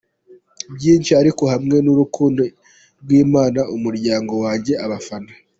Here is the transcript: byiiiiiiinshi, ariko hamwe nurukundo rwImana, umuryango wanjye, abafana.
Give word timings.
byiiiiiiinshi, 0.75 1.11
ariko 1.21 1.43
hamwe 1.53 1.75
nurukundo 1.85 2.41
rwImana, 3.01 3.59
umuryango 3.75 4.33
wanjye, 4.43 4.73
abafana. 4.85 5.31